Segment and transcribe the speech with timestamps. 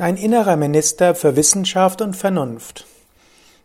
[0.00, 2.86] Ein innerer Minister für Wissenschaft und Vernunft.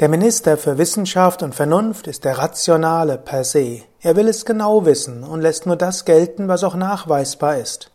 [0.00, 3.82] Der Minister für Wissenschaft und Vernunft ist der Rationale per se.
[4.00, 7.92] Er will es genau wissen und lässt nur das gelten, was auch nachweisbar ist.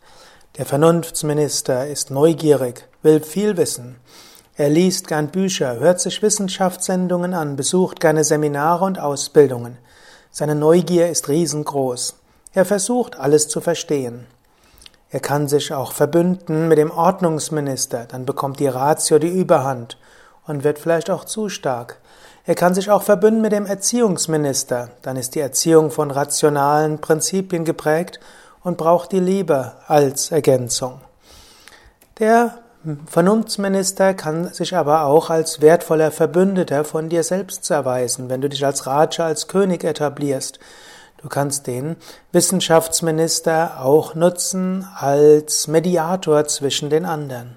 [0.56, 3.96] Der Vernunftsminister ist neugierig, will viel wissen.
[4.62, 9.76] Er liest gern Bücher, hört sich Wissenschaftssendungen an, besucht gerne Seminare und Ausbildungen.
[10.30, 12.14] Seine Neugier ist riesengroß.
[12.54, 14.24] Er versucht, alles zu verstehen.
[15.10, 19.98] Er kann sich auch verbünden mit dem Ordnungsminister, dann bekommt die Ratio die Überhand
[20.46, 21.98] und wird vielleicht auch zu stark.
[22.46, 27.64] Er kann sich auch verbünden mit dem Erziehungsminister, dann ist die Erziehung von rationalen Prinzipien
[27.64, 28.20] geprägt
[28.62, 31.00] und braucht die Liebe als Ergänzung.
[32.20, 32.61] Der
[33.06, 38.66] Vernunftsminister kann sich aber auch als wertvoller Verbündeter von dir selbst erweisen, wenn du dich
[38.66, 40.58] als Raja, als König etablierst.
[41.18, 41.94] Du kannst den
[42.32, 47.56] Wissenschaftsminister auch nutzen als Mediator zwischen den anderen.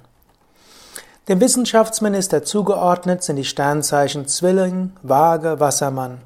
[1.28, 6.20] Dem Wissenschaftsminister zugeordnet sind die Sternzeichen Zwilling, Waage, Wassermann.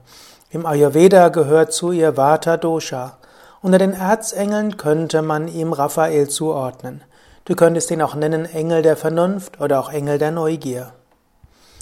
[0.52, 3.18] Im Ayurveda gehört zu ihr Vata Dosha.
[3.62, 7.02] Unter den Erzengeln könnte man ihm Raphael zuordnen.
[7.50, 10.94] Du könntest ihn auch nennen Engel der Vernunft oder auch Engel der Neugier.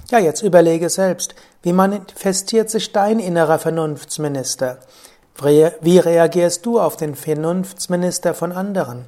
[0.09, 4.77] Ja, jetzt überlege selbst, wie manifestiert sich dein innerer Vernunftsminister?
[5.41, 9.07] Wie reagierst du auf den Vernunftsminister von anderen?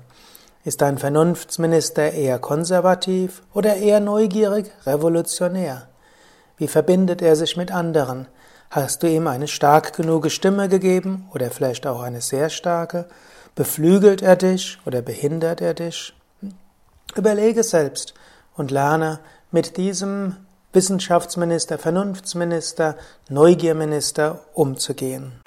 [0.66, 5.88] Ist dein Vernunftsminister eher konservativ oder eher neugierig, revolutionär?
[6.58, 8.28] Wie verbindet er sich mit anderen?
[8.70, 13.06] Hast du ihm eine stark genug Stimme gegeben oder vielleicht auch eine sehr starke?
[13.56, 16.14] Beflügelt er dich oder behindert er dich?
[17.16, 18.14] Überlege selbst
[18.56, 19.20] und lerne
[19.52, 20.36] mit diesem
[20.74, 22.96] Wissenschaftsminister, Vernunftsminister,
[23.30, 25.42] Neugierminister umzugehen.